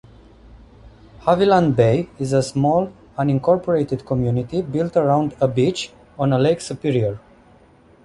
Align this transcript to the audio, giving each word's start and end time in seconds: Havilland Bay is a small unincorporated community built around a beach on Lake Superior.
Havilland 1.27 1.75
Bay 1.75 2.09
is 2.17 2.33
a 2.33 2.41
small 2.41 2.91
unincorporated 3.19 4.03
community 4.03 4.63
built 4.63 4.97
around 4.97 5.35
a 5.39 5.47
beach 5.47 5.93
on 6.17 6.31
Lake 6.31 6.59
Superior. 6.59 7.19